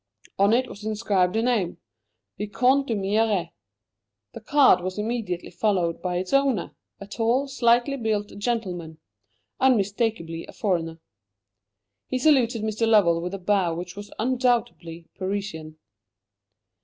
On 0.39 0.51
it 0.51 0.67
was 0.67 0.83
inscribed 0.83 1.35
a 1.35 1.43
name 1.43 1.77
Vicomte 2.39 2.87
d'Humières. 2.87 3.51
The 4.33 4.41
card 4.41 4.81
was 4.81 4.97
immediately 4.97 5.51
followed 5.51 6.01
by 6.01 6.15
its 6.17 6.33
owner, 6.33 6.75
a 6.99 7.05
tall, 7.05 7.47
slightly 7.47 7.97
built 7.97 8.35
gentleman; 8.39 8.97
unmistakably 9.59 10.47
a 10.47 10.53
foreigner. 10.53 10.99
He 12.07 12.17
saluted 12.17 12.63
Mr. 12.63 12.87
Lovell 12.87 13.21
with 13.21 13.35
a 13.35 13.37
bow 13.37 13.75
which 13.75 13.95
was 13.95 14.11
undoubtedly 14.17 15.07
Parisian. 15.19 15.77